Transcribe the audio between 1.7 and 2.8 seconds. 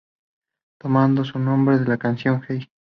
de la canción ""Hey!